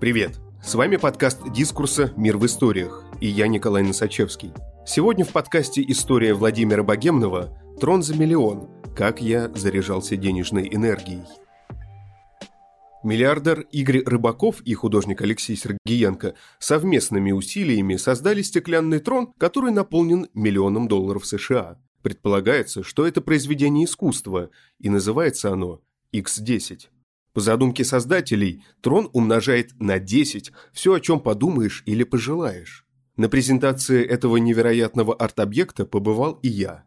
[0.00, 0.40] Привет!
[0.62, 2.12] С вами подкаст «Дискурса.
[2.16, 4.52] Мир в историях» и я Николай Носачевский.
[4.84, 7.56] Сегодня в подкасте «История Владимира Богемного.
[7.80, 8.68] Трон за миллион.
[8.96, 11.22] Как я заряжался денежной энергией».
[13.04, 20.88] Миллиардер Игорь Рыбаков и художник Алексей Сергеенко совместными усилиями создали стеклянный трон, который наполнен миллионом
[20.88, 21.78] долларов США.
[22.02, 24.50] Предполагается, что это произведение искусства,
[24.80, 25.82] и называется оно
[26.12, 26.88] X10.
[27.34, 32.86] По задумке создателей, трон умножает на 10 все, о чем подумаешь или пожелаешь.
[33.16, 36.84] На презентации этого невероятного арт-объекта побывал и я.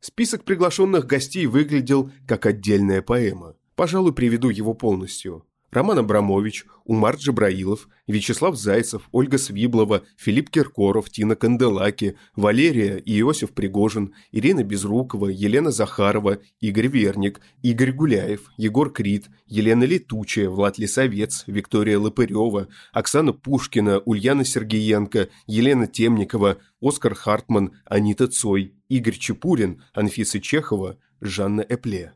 [0.00, 3.56] Список приглашенных гостей выглядел как отдельная поэма.
[3.76, 5.47] Пожалуй, приведу его полностью.
[5.70, 13.52] Роман Абрамович, Умар Джабраилов, Вячеслав Зайцев, Ольга Свиблова, Филипп Киркоров, Тина Канделаки, Валерия и Иосиф
[13.52, 21.44] Пригожин, Ирина Безрукова, Елена Захарова, Игорь Верник, Игорь Гуляев, Егор Крид, Елена Летучая, Влад Лисовец,
[21.46, 30.40] Виктория Лопырева, Оксана Пушкина, Ульяна Сергеенко, Елена Темникова, Оскар Хартман, Анита Цой, Игорь Чепурин, Анфиса
[30.40, 32.14] Чехова, Жанна Эпле.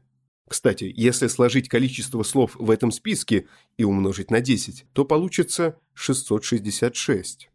[0.53, 3.47] Кстати, если сложить количество слов в этом списке
[3.79, 7.49] и умножить на 10, то получится 666.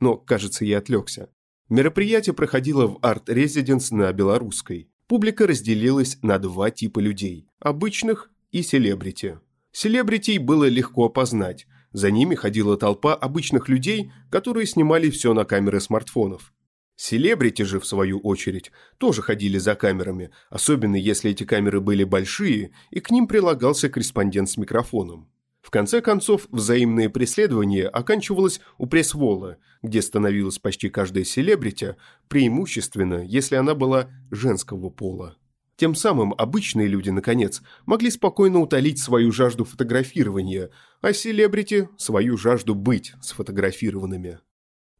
[0.00, 1.28] Но, кажется, я отвлекся.
[1.68, 4.88] Мероприятие проходило в арт-резиденс на Белорусской.
[5.08, 9.40] Публика разделилась на два типа людей– обычных и селебрити.
[9.70, 11.66] Селебритей было легко опознать.
[11.92, 16.54] За ними ходила толпа обычных людей, которые снимали все на камеры смартфонов.
[17.00, 22.72] Селебрити же, в свою очередь, тоже ходили за камерами, особенно если эти камеры были большие,
[22.90, 25.30] и к ним прилагался корреспондент с микрофоном.
[25.62, 31.94] В конце концов, взаимное преследование оканчивалось у пресс-вола, где становилась почти каждая селебрити,
[32.26, 35.36] преимущественно, если она была женского пола.
[35.76, 42.74] Тем самым обычные люди, наконец, могли спокойно утолить свою жажду фотографирования, а селебрити– свою жажду
[42.74, 44.40] быть сфотографированными.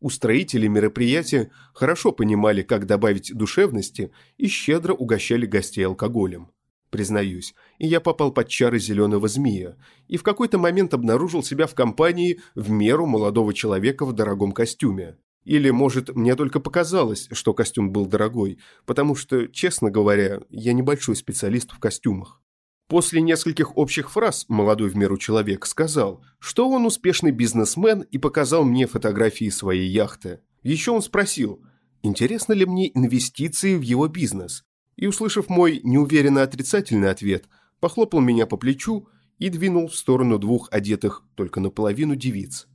[0.01, 6.51] Устроители мероприятия хорошо понимали, как добавить душевности и щедро угощали гостей алкоголем.
[6.91, 9.77] Признаюсь, и я попал под чары зеленого змея,
[10.07, 15.17] и в какой-то момент обнаружил себя в компании в меру молодого человека в дорогом костюме.
[15.45, 21.17] Или, может, мне только показалось, что костюм был дорогой, потому что, честно говоря, я небольшой
[21.17, 22.41] специалист в костюмах.
[22.89, 28.65] После нескольких общих фраз молодой в меру человек сказал, что он успешный бизнесмен и показал
[28.65, 30.41] мне фотографии своей яхты.
[30.63, 31.63] Еще он спросил,
[32.03, 34.65] интересны ли мне инвестиции в его бизнес.
[34.97, 37.45] И, услышав мой неуверенно отрицательный ответ,
[37.79, 39.07] похлопал меня по плечу
[39.39, 42.69] и двинул в сторону двух одетых только наполовину девиц.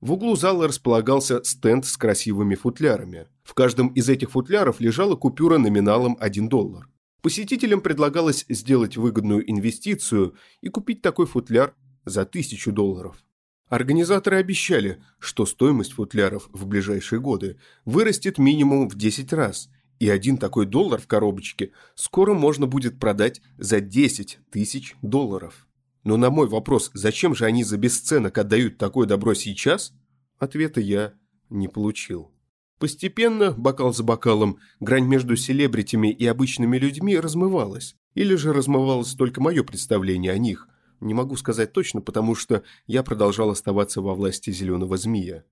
[0.00, 3.28] В углу зала располагался стенд с красивыми футлярами.
[3.42, 6.88] В каждом из этих футляров лежала купюра номиналом 1 доллар.
[7.22, 13.22] Посетителям предлагалось сделать выгодную инвестицию и купить такой футляр за тысячу долларов.
[13.68, 19.70] Организаторы обещали, что стоимость футляров в ближайшие годы вырастет минимум в 10 раз,
[20.00, 25.68] и один такой доллар в коробочке скоро можно будет продать за 10 тысяч долларов.
[26.02, 29.92] Но на мой вопрос, зачем же они за бесценок отдают такое добро сейчас,
[30.38, 31.12] ответа я
[31.50, 32.32] не получил.
[32.80, 37.94] Постепенно, бокал за бокалом, грань между селебритями и обычными людьми размывалась.
[38.14, 40.66] Или же размывалось только мое представление о них.
[41.00, 45.44] Не могу сказать точно, потому что я продолжал оставаться во власти зеленого змея.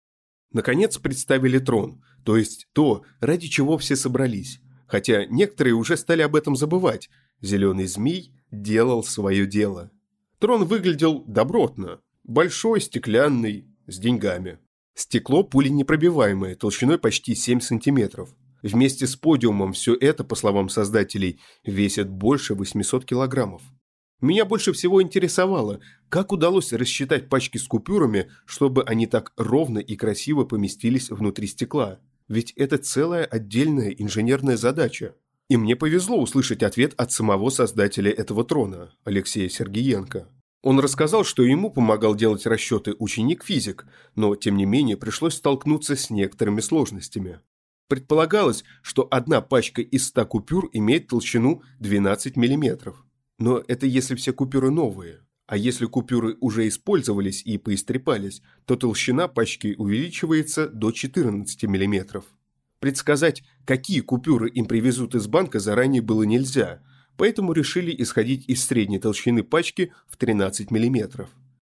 [0.52, 4.62] Наконец представили трон, то есть то, ради чего все собрались.
[4.86, 7.10] Хотя некоторые уже стали об этом забывать.
[7.42, 9.90] Зеленый змей делал свое дело.
[10.38, 12.00] Трон выглядел добротно.
[12.24, 14.58] Большой, стеклянный, с деньгами.
[14.98, 18.31] Стекло пуленепробиваемое, толщиной почти 7 сантиметров.
[18.64, 23.62] Вместе с подиумом все это, по словам создателей, весит больше 800 килограммов.
[24.20, 29.94] Меня больше всего интересовало, как удалось рассчитать пачки с купюрами, чтобы они так ровно и
[29.94, 32.00] красиво поместились внутри стекла.
[32.26, 35.14] Ведь это целая отдельная инженерная задача.
[35.48, 40.26] И мне повезло услышать ответ от самого создателя этого трона, Алексея Сергеенко.
[40.62, 46.10] Он рассказал, что ему помогал делать расчеты ученик-физик, но, тем не менее, пришлось столкнуться с
[46.10, 47.40] некоторыми сложностями.
[47.88, 52.94] Предполагалось, что одна пачка из 100 купюр имеет толщину 12 мм.
[53.38, 55.20] Но это если все купюры новые.
[55.46, 62.22] А если купюры уже использовались и поистрепались, то толщина пачки увеличивается до 14 мм.
[62.81, 66.82] Предсказать, какие купюры им привезут из банка, заранее было нельзя–
[67.19, 71.29] поэтому решили исходить из средней толщины пачки в 13 мм.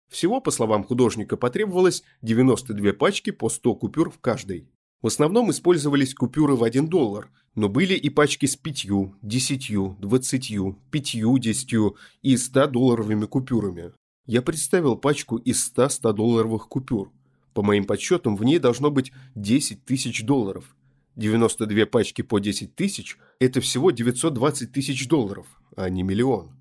[0.09, 4.69] Всего, по словам художника, потребовалось 92 пачки по 100 купюр в каждой.
[5.01, 8.85] В основном использовались купюры в 1 доллар, но были и пачки с 5,
[9.21, 10.53] 10, 20,
[10.91, 13.93] 50 и 100 долларовыми купюрами.
[14.27, 17.11] Я представил пачку из 100-100 долларовых купюр.
[17.53, 20.75] По моим подсчетам, в ней должно быть 10 тысяч долларов.
[21.15, 26.51] 92 пачки по 10 тысяч– это всего 920 тысяч долларов, а не миллион.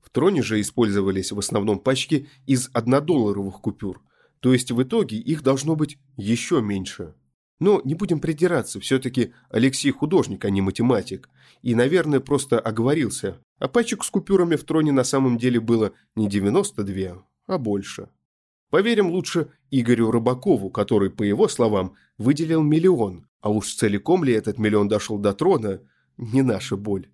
[0.00, 4.02] В троне же использовались в основном пачки из 1-долларовых купюр,
[4.40, 7.14] то есть в итоге их должно быть еще меньше.
[7.60, 11.28] Но не будем придираться, все-таки Алексей художник, а не математик,
[11.60, 16.28] и, наверное, просто оговорился, а пачек с купюрами в троне на самом деле было не
[16.28, 18.08] 92, а больше.
[18.70, 24.58] Поверим лучше Игорю Рыбакову, который, по его словам, выделил миллион, а уж целиком ли этот
[24.58, 25.80] миллион дошел до трона,
[26.16, 27.08] не наша боль.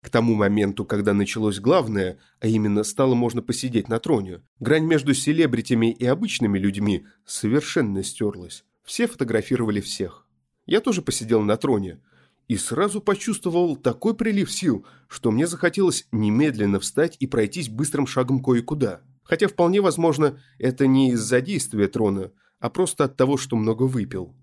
[0.00, 5.12] К тому моменту, когда началось главное, а именно стало можно посидеть на троне, грань между
[5.12, 8.64] селебритями и обычными людьми совершенно стерлась.
[8.84, 10.26] Все фотографировали всех.
[10.66, 12.00] Я тоже посидел на троне
[12.46, 18.42] и сразу почувствовал такой прилив сил, что мне захотелось немедленно встать и пройтись быстрым шагом
[18.42, 19.02] кое-куда.
[19.22, 24.34] Хотя вполне возможно, это не из-за действия трона, а просто от того, что много выпил.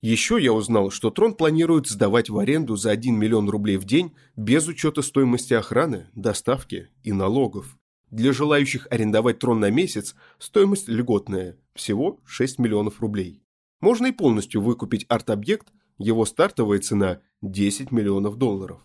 [0.00, 4.14] Еще я узнал, что Трон планирует сдавать в аренду за 1 миллион рублей в день
[4.36, 7.76] без учета стоимости охраны, доставки и налогов.
[8.10, 13.42] Для желающих арендовать Трон на месяц стоимость льготная, всего 6 миллионов рублей.
[13.80, 18.80] Можно и полностью выкупить арт-объект, его стартовая цена 10 миллионов долларов.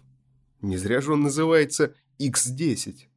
[0.62, 3.07] Не зря же он называется X10.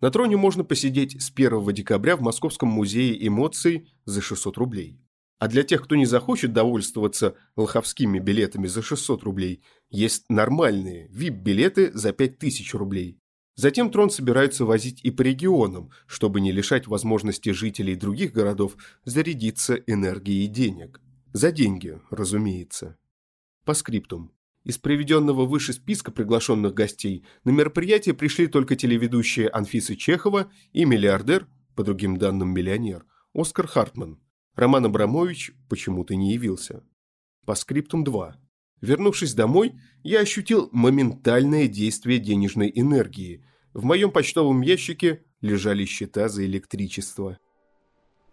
[0.00, 5.00] На троне можно посидеть с 1 декабря в Московском музее эмоций за 600 рублей.
[5.38, 11.92] А для тех, кто не захочет довольствоваться лоховскими билетами за 600 рублей, есть нормальные VIP-билеты
[11.92, 13.20] за 5000 рублей.
[13.54, 19.74] Затем трон собираются возить и по регионам, чтобы не лишать возможности жителей других городов зарядиться
[19.74, 21.00] энергией денег.
[21.32, 22.96] За деньги, разумеется.
[23.64, 24.32] По скриптум.
[24.64, 31.46] Из приведенного выше списка приглашенных гостей на мероприятие пришли только телеведущие Анфиса Чехова и миллиардер,
[31.74, 34.20] по другим данным миллионер, Оскар Хартман–
[34.58, 36.82] Роман Абрамович почему-то не явился.
[37.46, 38.34] По скриптум 2.
[38.80, 43.44] Вернувшись домой, я ощутил моментальное действие денежной энергии.
[43.72, 47.38] В моем почтовом ящике лежали счета за электричество.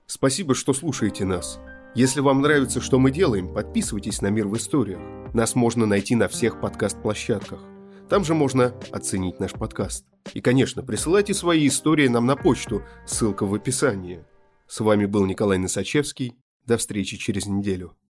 [0.07, 1.59] Спасибо, что слушаете нас.
[1.93, 5.01] Если вам нравится, что мы делаем, подписывайтесь на «Мир в историях».
[5.35, 7.61] Нас можно найти на всех подкаст-площадках.
[8.09, 10.07] Там же можно оценить наш подкаст.
[10.33, 14.25] И, конечно, присылайте свои истории нам на почту, ссылка в описании.
[14.75, 16.35] С вами был Николай Носачевский.
[16.65, 17.95] До встречи через неделю.